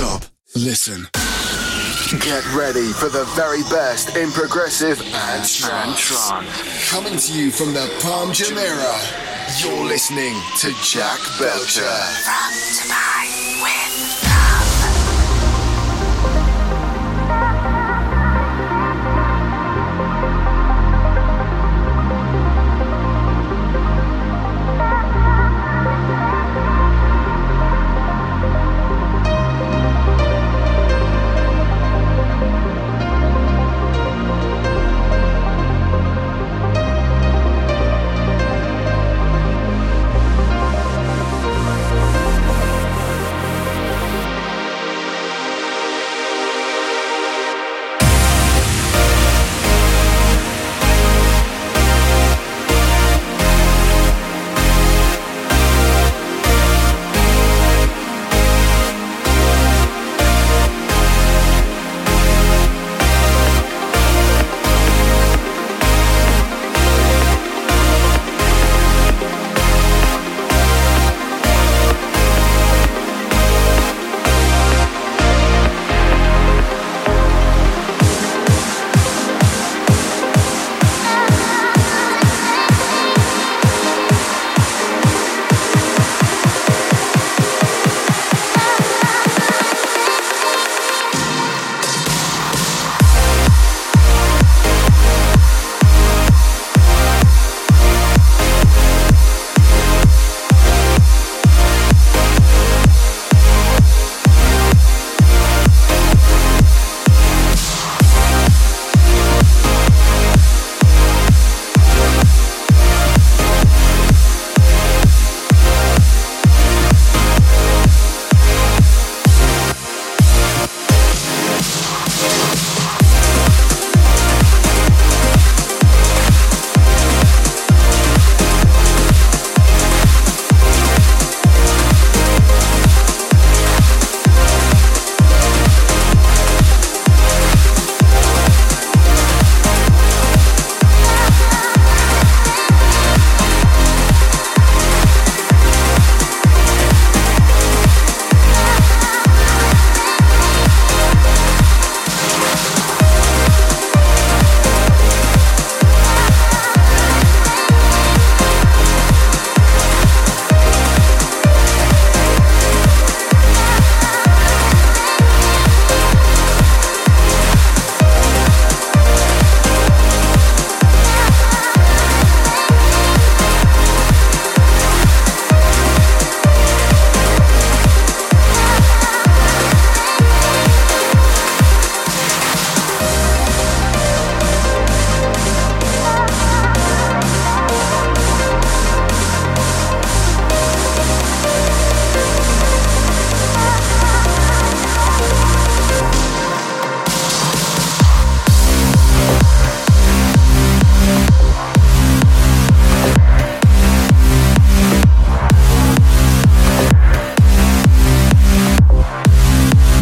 [0.00, 0.24] Stop.
[0.56, 1.06] Listen.
[2.24, 6.30] Get ready for the very best in progressive and trance.
[6.88, 11.84] Coming to you from the Palm Jumeirah, you're listening to Jack Belcher.
[12.24, 13.99] From Dubai with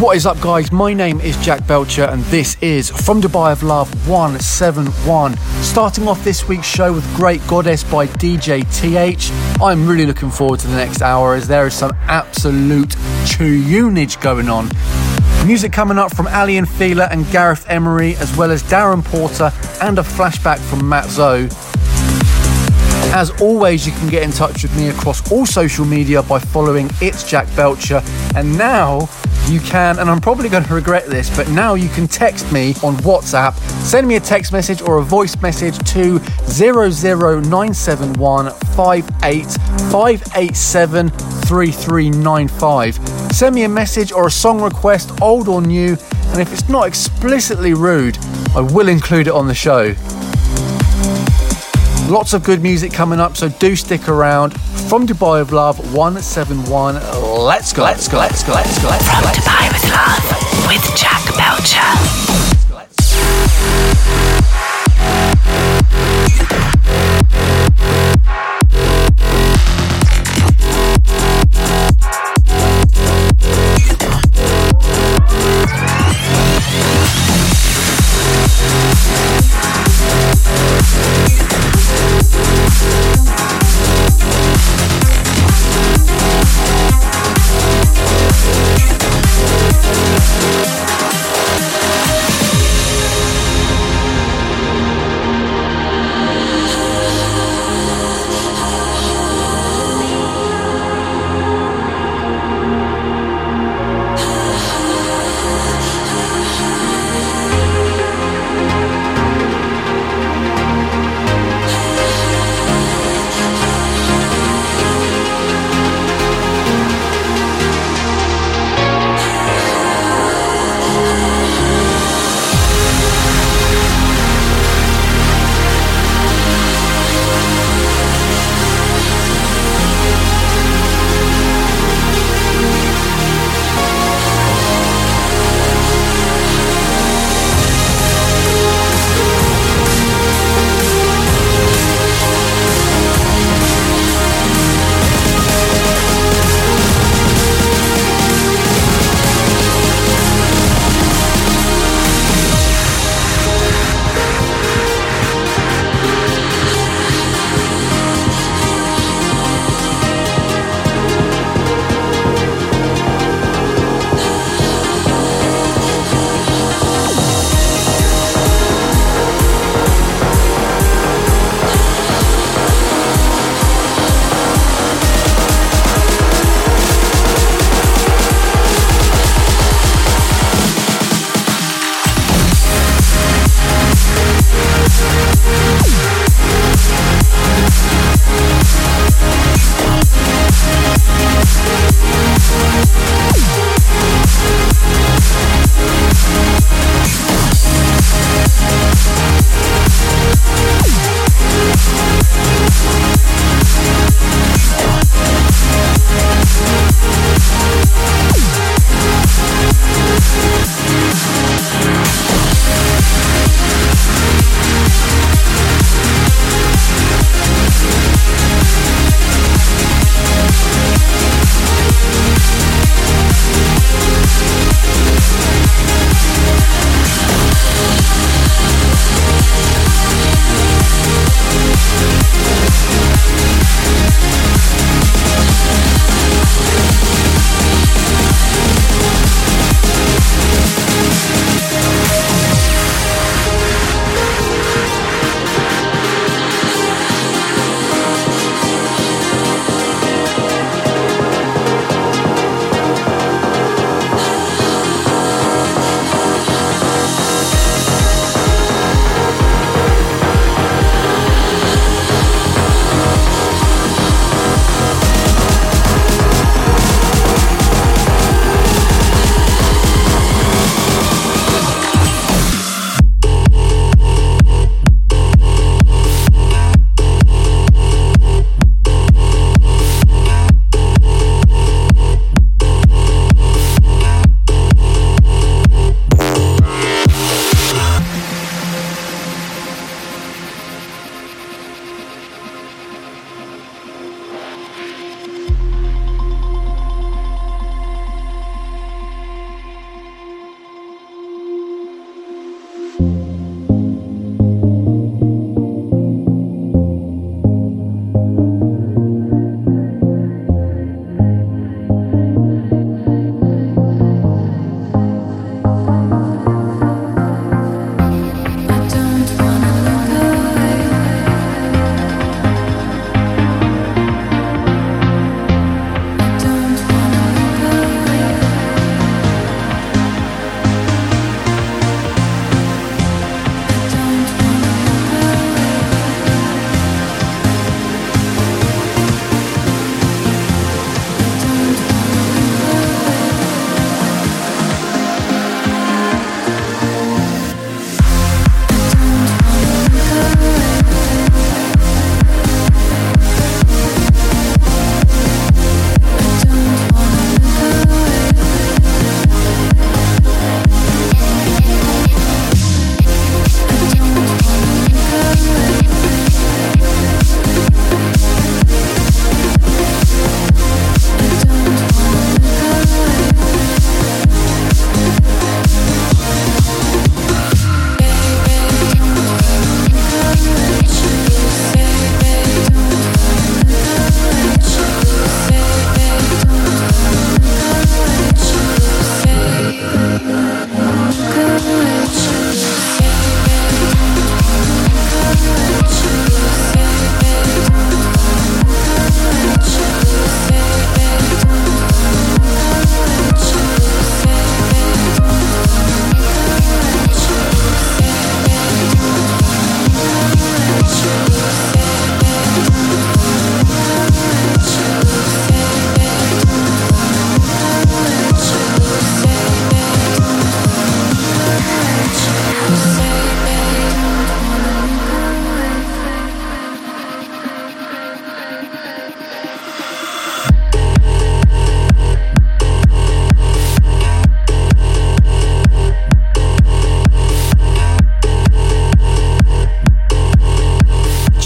[0.09, 0.71] What is up, guys?
[0.71, 5.37] My name is Jack Belcher, and this is From Dubai of Love 171.
[5.61, 9.29] Starting off this week's show with Great Goddess by DJ TH.
[9.61, 12.89] I'm really looking forward to the next hour as there is some absolute
[13.25, 14.71] tunage going on.
[15.45, 19.51] Music coming up from Aly and Fila and Gareth Emery, as well as Darren Porter
[19.79, 21.47] and a flashback from Mat Zo.
[23.11, 26.89] As always, you can get in touch with me across all social media by following
[26.99, 28.01] It's Jack Belcher.
[28.35, 29.07] And now
[29.49, 32.69] you can, and I'm probably going to regret this, but now you can text me
[32.83, 33.55] on WhatsApp.
[33.83, 38.45] Send me a text message or a voice message to 00971
[43.31, 45.97] Send me a message or a song request, old or new,
[46.27, 48.17] and if it's not explicitly rude,
[48.55, 49.95] I will include it on the show.
[52.09, 54.59] Lots of good music coming up, so do stick around.
[54.89, 56.95] From Dubai of Love 171,
[57.45, 57.83] let's go.
[57.83, 58.17] Let's go.
[58.17, 58.53] Let's go.
[58.53, 58.87] Let's go.
[58.89, 59.13] Let's go.
[59.13, 62.28] From Dubai with Love with Jack Belcher.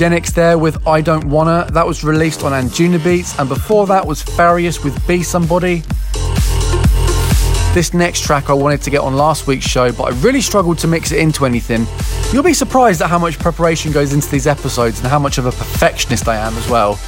[0.04, 1.66] Genix there with I Don't Wanna.
[1.72, 5.82] That was released on Anjunabeats, and before that was Farius with Be Somebody.
[7.74, 10.78] This next track I wanted to get on last week's show, but I really struggled
[10.80, 11.88] to mix it into anything.
[12.34, 15.46] You'll be surprised at how much preparation goes into these episodes and how much of
[15.46, 17.00] a perfectionist I am as well.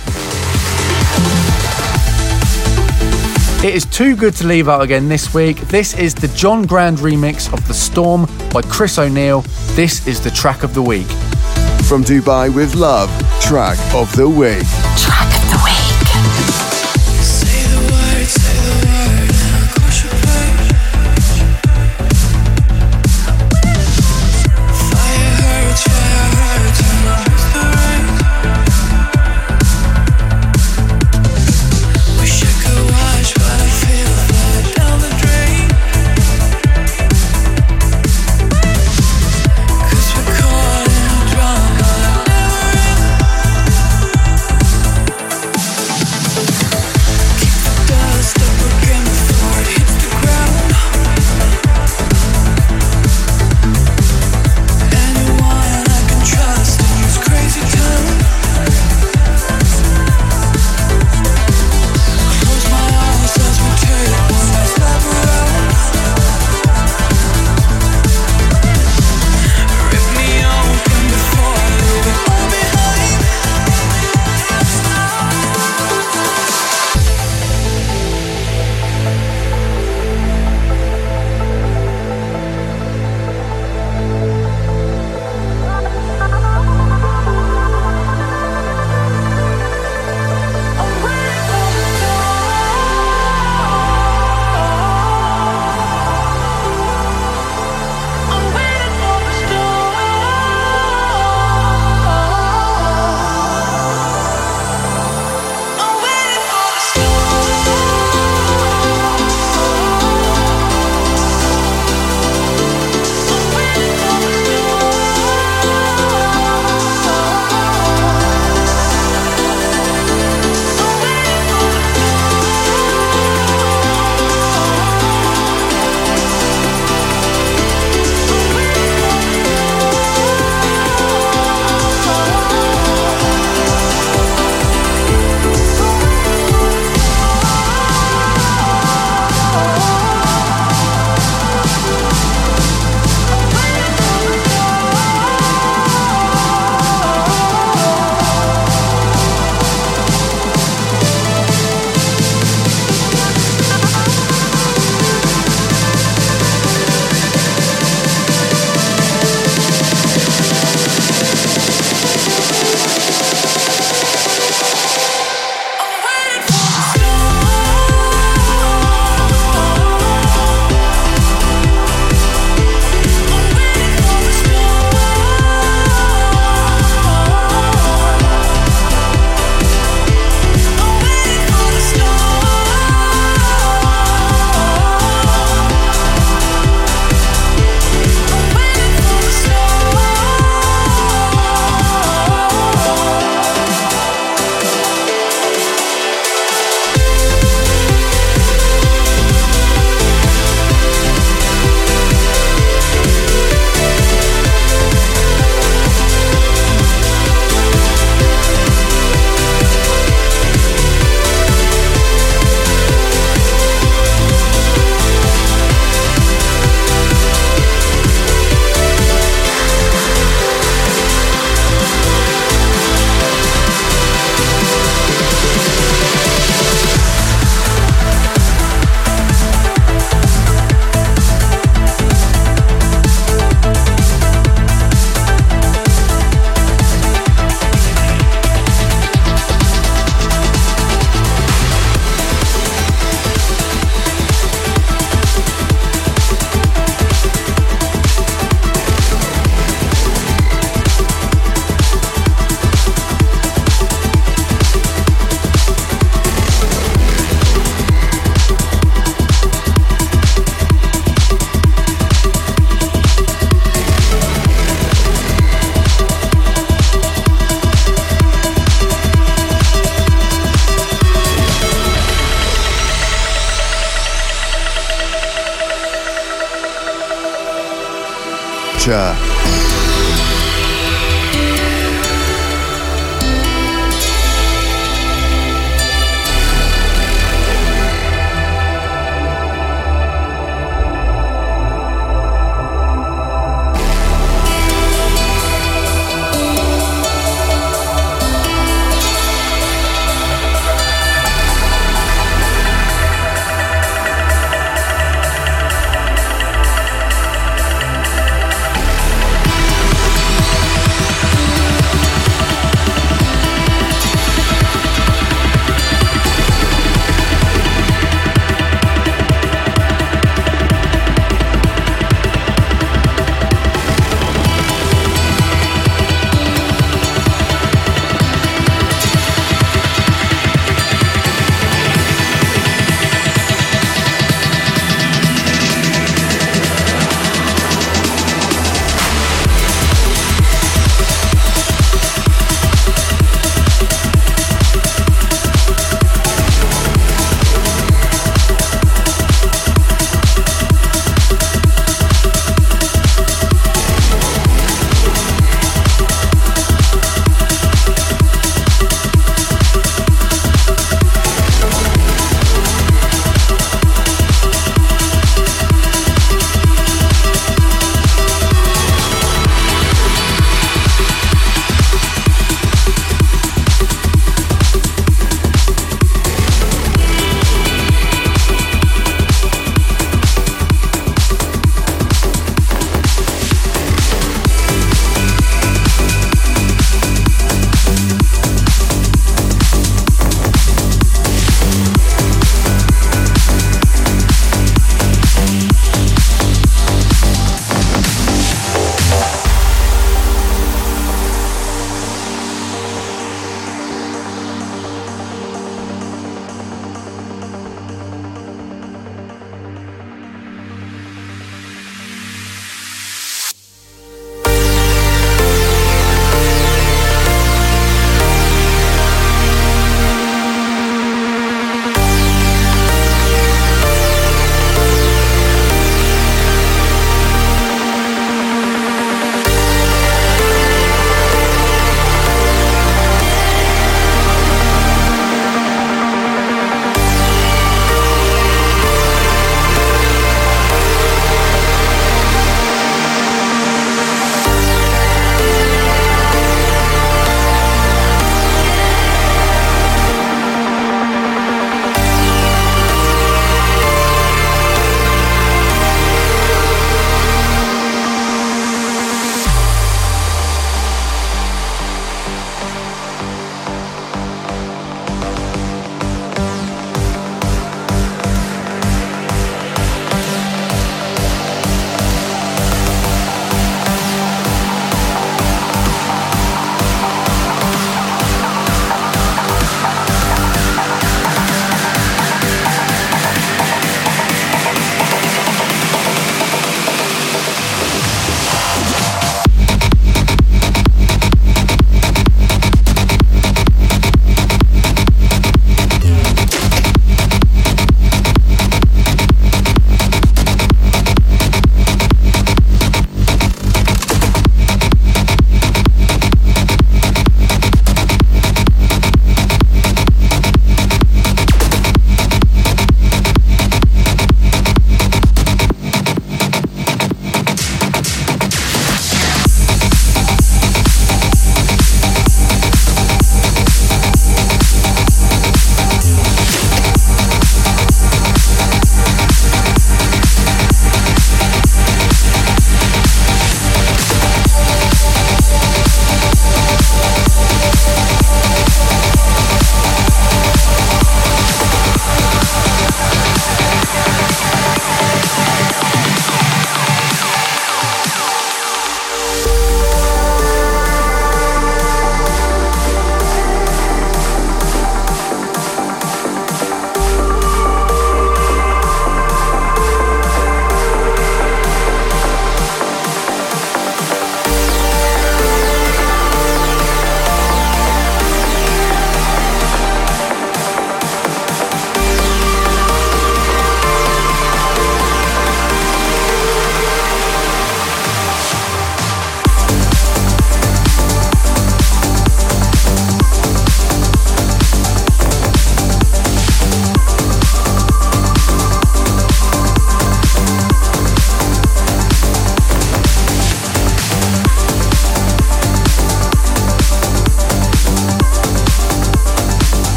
[3.62, 5.58] It is too good to leave out again this week.
[5.68, 9.42] This is the John Grand remix of The Storm by Chris O'Neill.
[9.74, 11.08] This is the track of the week.
[11.88, 14.66] From Dubai with Love, track of the week.
[14.98, 15.35] Track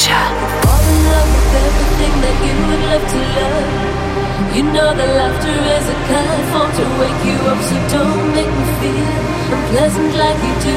[0.00, 0.20] gotcha.
[0.64, 4.56] Fall in love with everything that you would love to love.
[4.56, 8.48] You know that laughter is a kind form to wake you up, so don't make
[8.48, 9.08] me feel
[9.52, 10.76] unpleasant like you do.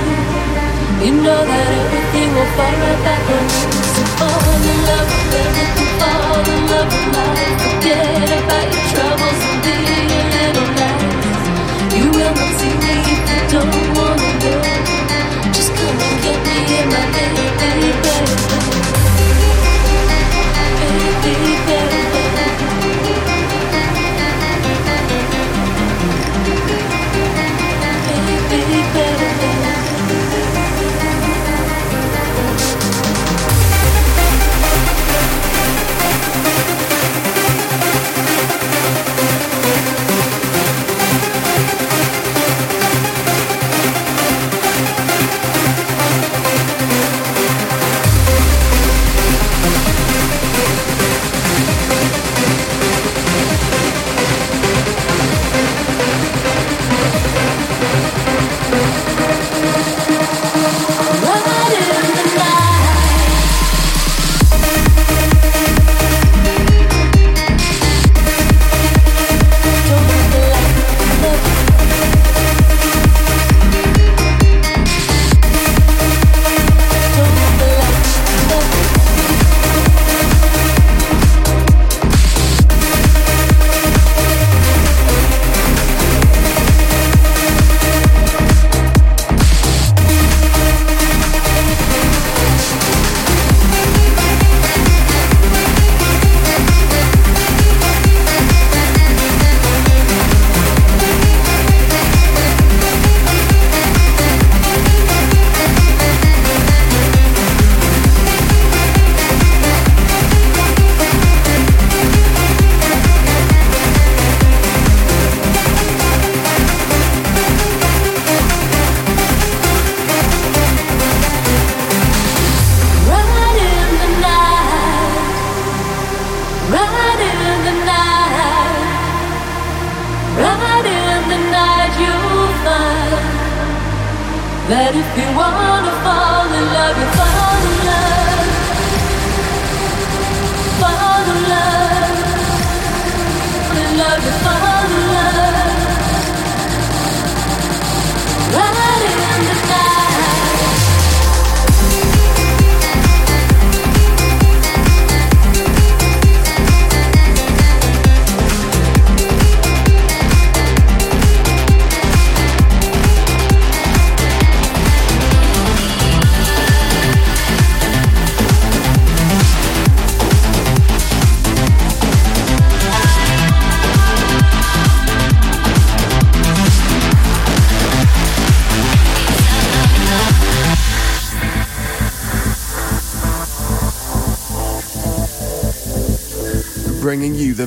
[1.04, 3.66] You know that everything will fall right back on you.
[3.96, 7.58] So fall in love with everything, fall in love with life.
[7.64, 11.96] Forget about your troubles and be a little nice.
[11.96, 13.83] You will not see me if you don't.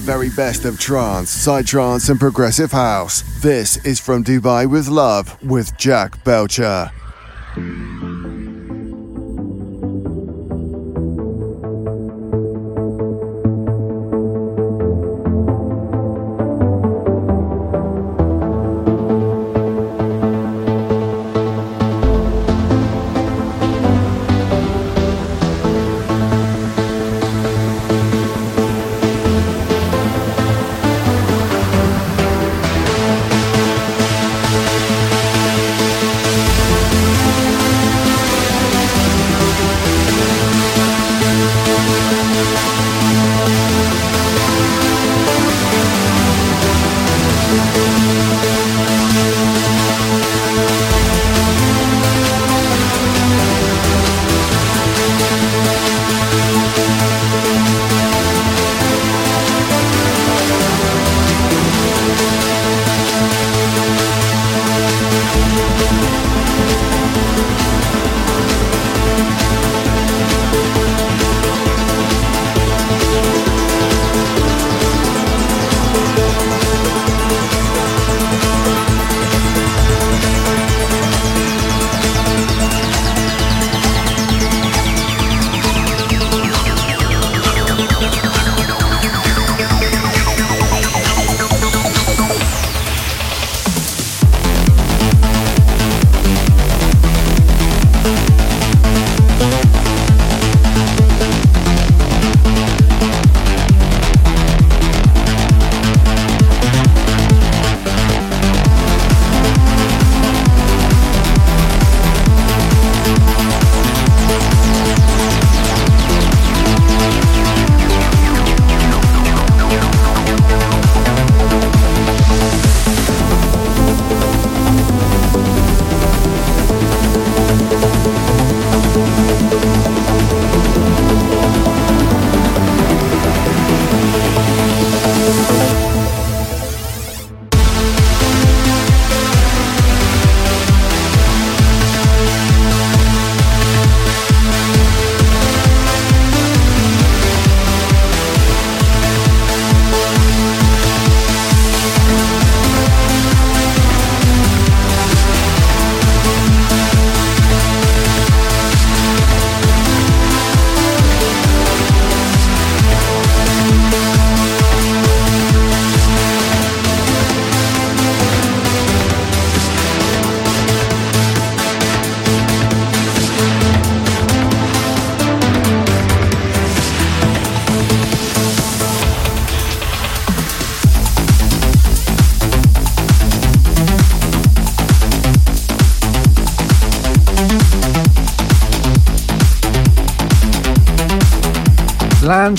[0.06, 3.22] Very best of trance, psytrance, and progressive house.
[3.42, 6.92] This is From Dubai with Love with Jack Belcher.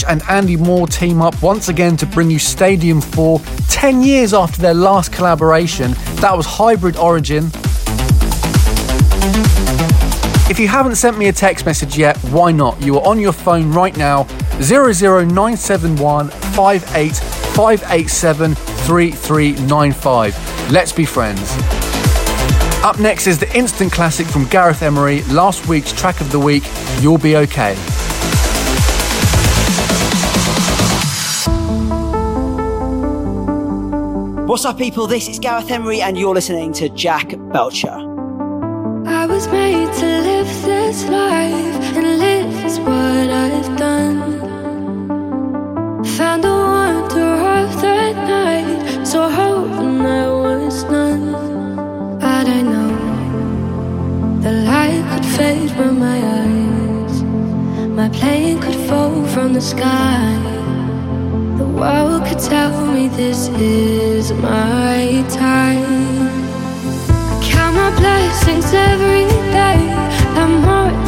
[0.04, 3.40] And Andy Moore team up once again to bring you Stadium 4
[3.70, 5.92] 10 years after their last collaboration.
[6.16, 7.46] That was Hybrid Origin.
[10.50, 12.82] If you haven't sent me a text message yet, why not?
[12.82, 14.24] You are on your phone right now
[14.60, 20.72] 00971 58587 3395.
[20.72, 21.56] Let's be friends.
[22.84, 26.64] Up next is the instant classic from Gareth Emery, last week's track of the week,
[27.02, 27.76] You'll Be Okay.
[34.58, 35.06] What's up, people?
[35.06, 37.94] This is Gareth Emery, and you're listening to Jack Belcher.
[39.06, 44.40] I was made to live this life, and live is what I've done.
[46.04, 47.84] Found a wonder of
[48.16, 52.18] night, so hoping there was none.
[52.18, 57.22] But I know the light could fade from my eyes,
[57.92, 60.57] my plane could fall from the sky.
[61.78, 65.86] World could tell me this is my time.
[67.08, 69.80] I count my blessings every day,
[70.40, 71.07] I'm more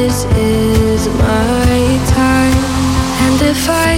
[0.00, 1.78] this is my
[2.18, 2.60] time.
[3.24, 3.92] And if I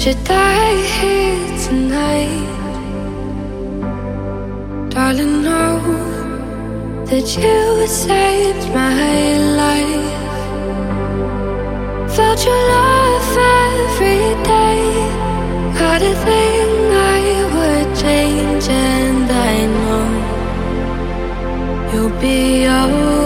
[0.00, 2.46] should die here tonight,
[4.94, 5.78] darling, know
[7.10, 9.14] that you saved my
[9.62, 10.22] life.
[12.16, 13.30] Felt your love
[13.62, 14.82] every day.
[15.80, 16.70] Had a thing
[17.18, 17.22] I
[17.54, 20.06] would change, and I know
[21.90, 23.25] you'll be okay.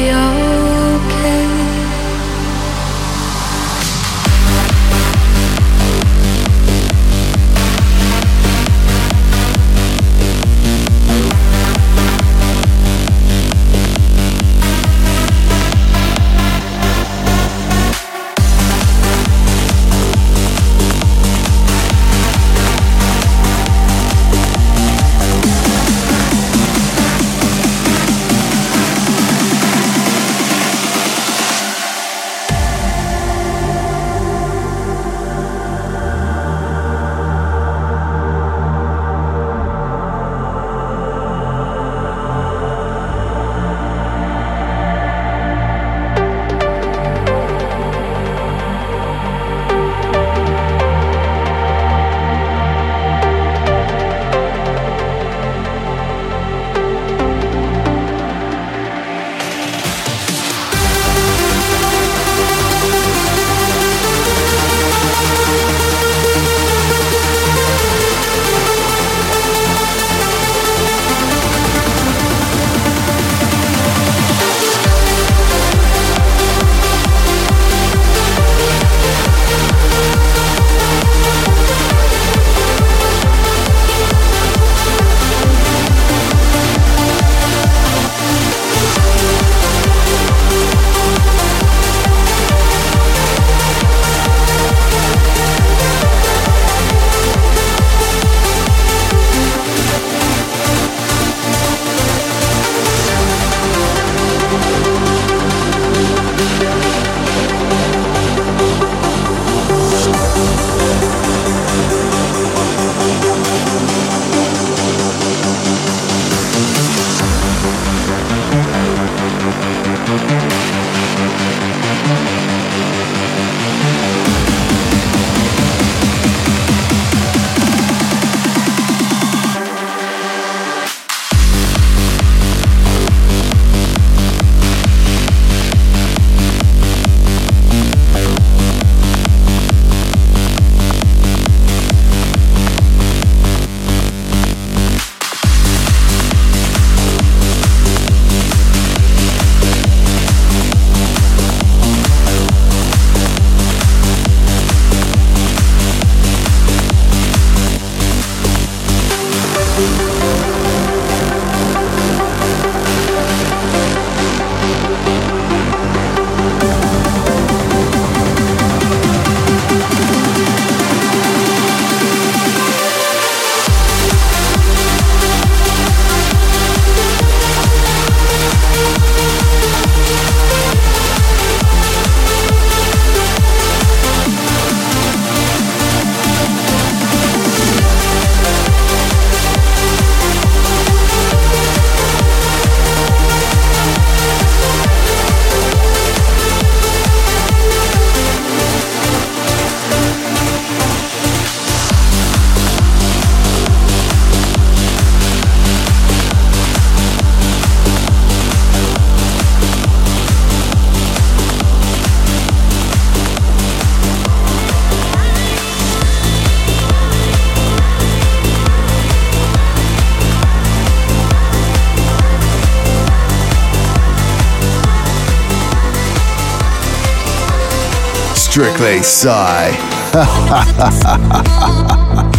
[228.51, 229.71] Strictly Psy.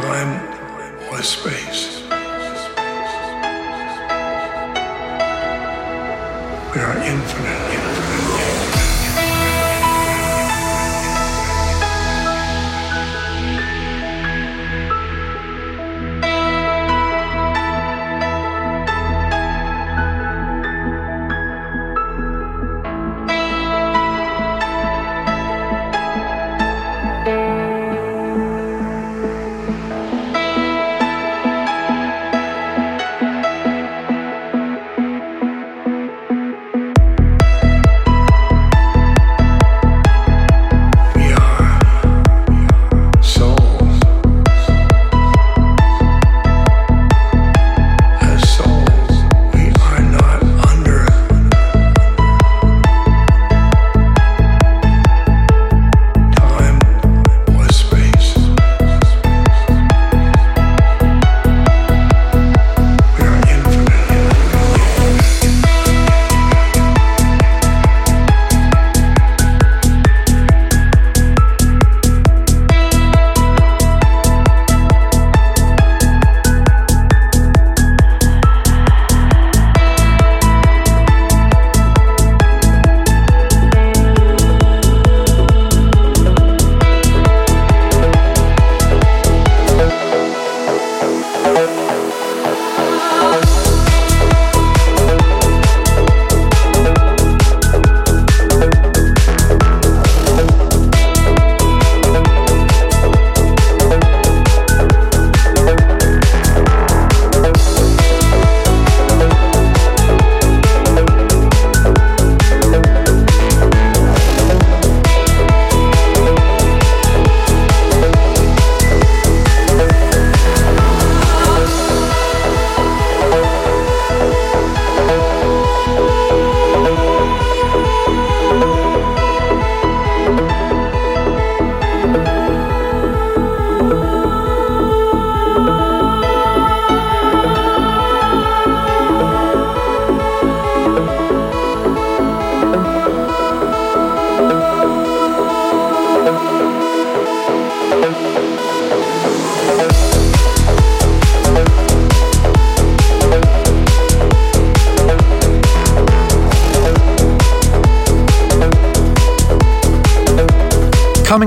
[0.01, 0.41] time
[1.11, 2.01] or space.
[6.73, 8.56] We are infinite, infinite.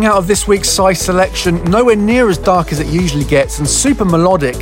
[0.01, 3.59] Coming out of this week's Psy selection, nowhere near as dark as it usually gets
[3.59, 4.57] and super melodic.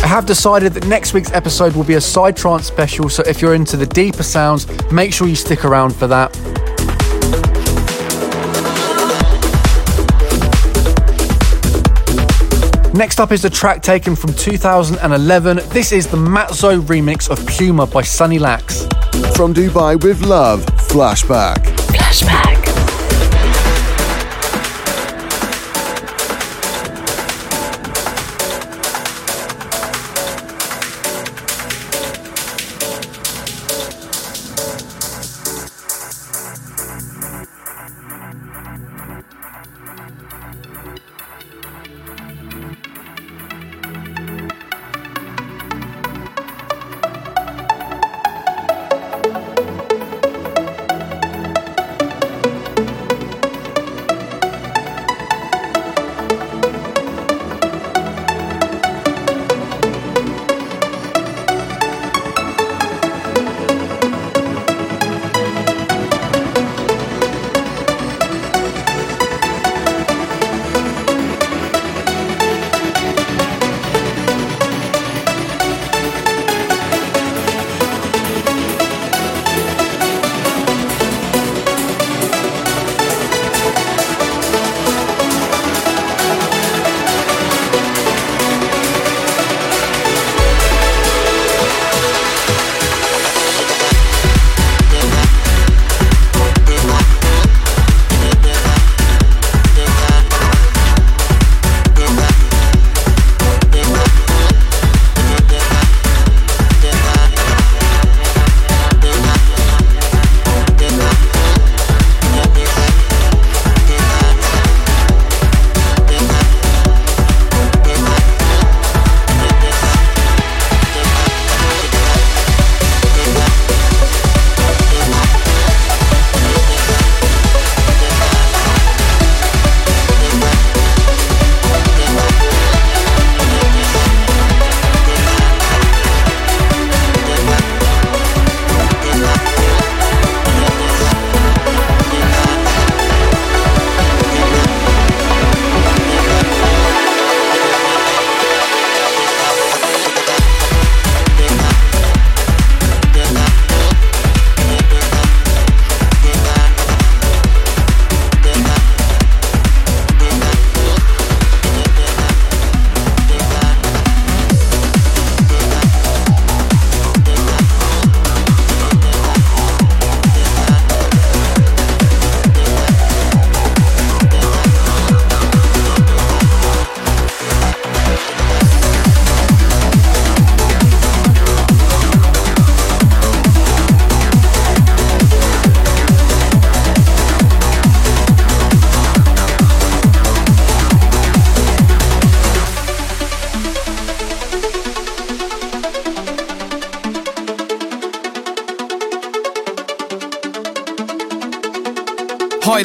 [0.00, 3.42] I have decided that next week's episode will be a side Psytrance special, so if
[3.42, 6.32] you're into the deeper sounds, make sure you stick around for that.
[12.94, 15.56] Next up is the track taken from 2011.
[15.70, 18.84] This is the Mat Zo remix of Puma by Sunny Lax.
[19.34, 21.73] From Dubai with Love, Flashback.
[22.14, 22.53] Flashback.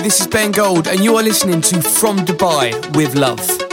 [0.04, 3.69] This is Ben Gold, and you are listening to From Dubai with Love.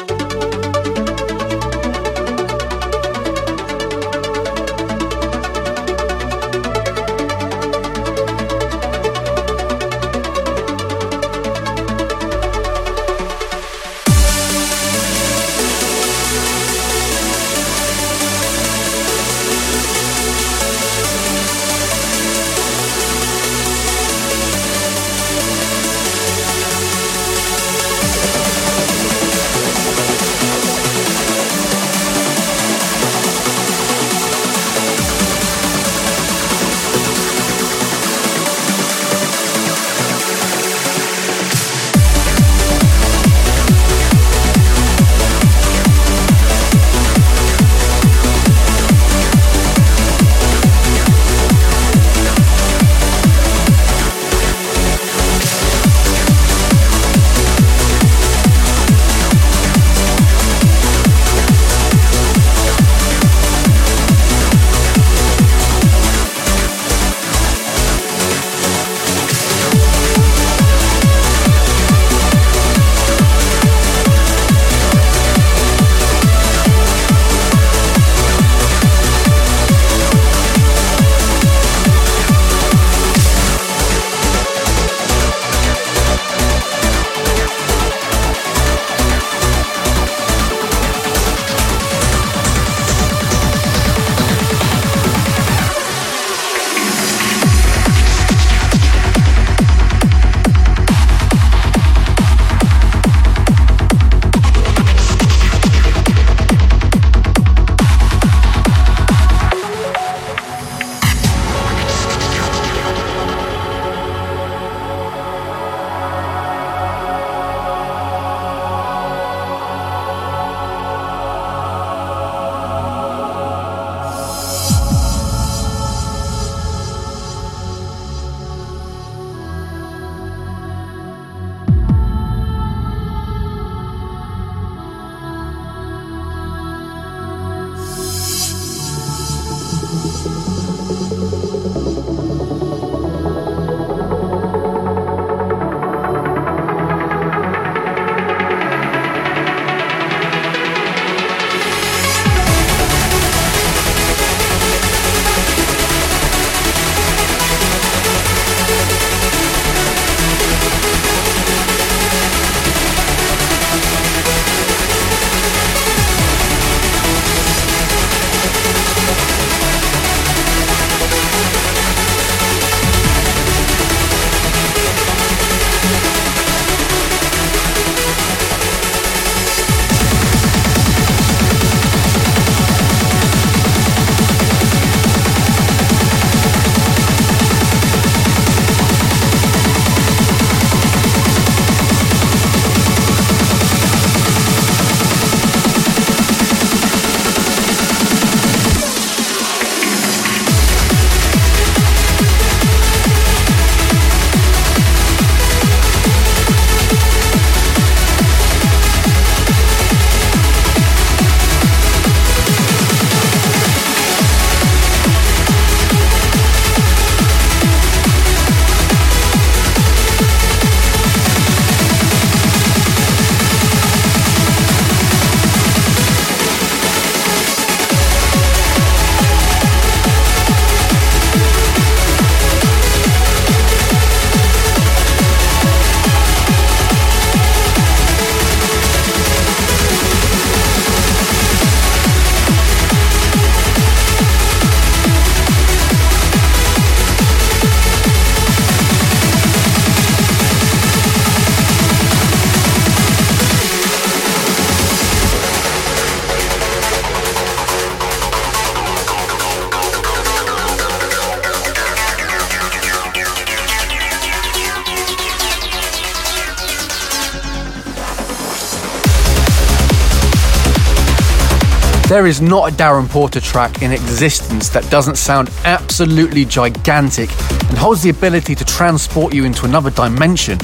[272.17, 277.29] There is not a Darren Porter track in existence that doesn't sound absolutely gigantic
[277.69, 280.57] and holds the ability to transport you into another dimension.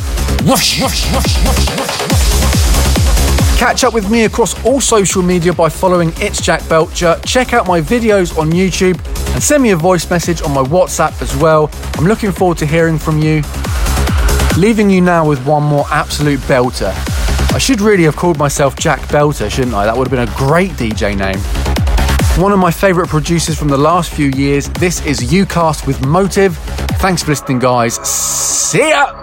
[0.46, 1.36] Whoosh, whoosh, whoosh,
[3.58, 7.20] Catch up with me across all social media by following It's Jack Belcher.
[7.26, 8.98] Check out my videos on YouTube
[9.34, 11.70] and send me a voice message on my WhatsApp as well.
[11.96, 13.42] I'm looking forward to hearing from you.
[14.56, 17.11] Leaving you now with one more absolute belter.
[17.54, 19.84] I should really have called myself Jack Belter, shouldn't I?
[19.84, 21.38] That would have been a great DJ name.
[22.42, 24.70] One of my favourite producers from the last few years.
[24.70, 26.56] This is UCast with Motive.
[26.98, 27.96] Thanks for listening, guys.
[27.96, 29.21] See ya!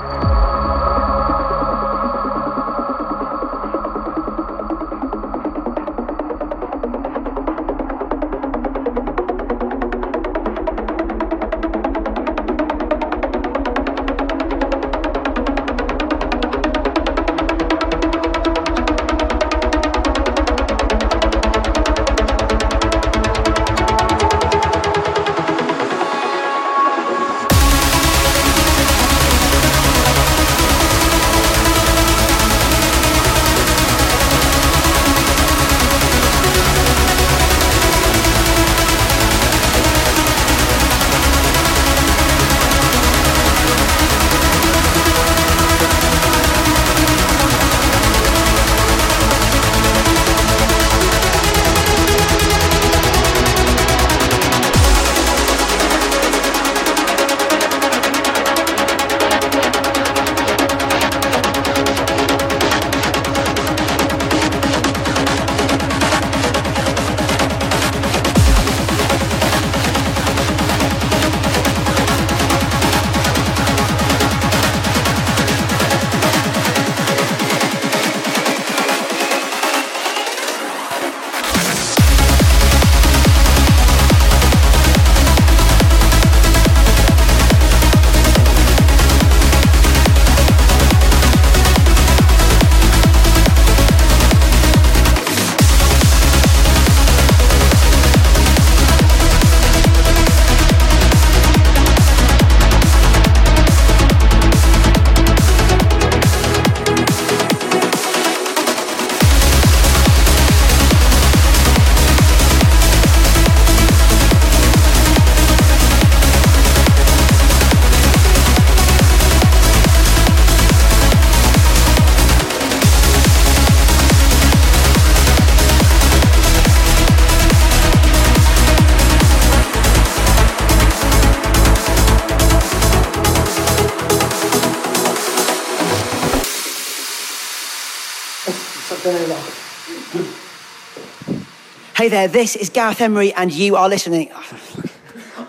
[142.10, 144.32] Hey there, this is Gareth Emery, and you are listening.
[144.34, 144.42] I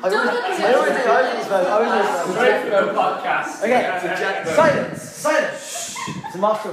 [0.03, 2.05] always, I always do, I always do, I always
[2.65, 2.77] do.
[3.65, 3.81] Okay,
[4.45, 5.97] silence, silence.
[6.27, 6.69] It's a master